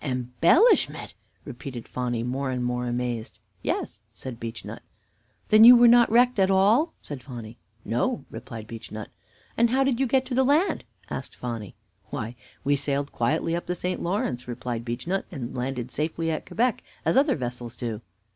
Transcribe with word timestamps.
"Embellishment!" 0.03 1.13
repeated 1.45 1.87
Phonny, 1.87 2.23
more 2.23 2.49
and 2.49 2.65
more 2.65 2.87
amazed. 2.87 3.37
"Yes," 3.61 4.01
said 4.15 4.39
Beechnut. 4.39 4.81
"Then 5.49 5.63
you 5.63 5.75
were 5.75 5.87
not 5.87 6.09
wrecked 6.11 6.39
at 6.39 6.49
all?" 6.49 6.95
said 7.03 7.21
Phonny. 7.21 7.59
"No," 7.85 8.25
replied 8.31 8.65
Beechnut. 8.65 9.09
"And 9.55 9.69
how 9.69 9.83
did 9.83 9.99
you 9.99 10.07
get 10.07 10.25
to 10.25 10.33
the 10.33 10.43
land?" 10.43 10.85
asked 11.11 11.35
Phonny. 11.35 11.75
"Why, 12.09 12.35
we 12.63 12.75
sailed 12.75 13.11
quietly 13.11 13.55
up 13.55 13.67
the 13.67 13.75
St. 13.75 14.01
Lawrence," 14.01 14.47
replied 14.47 14.83
Beechnut, 14.85 15.25
"and 15.31 15.55
landed 15.55 15.91
safely 15.91 16.31
at 16.31 16.47
Quebec, 16.47 16.81
as 17.05 17.15
other 17.15 17.35
vessels 17.35 17.75
do." 17.75 18.01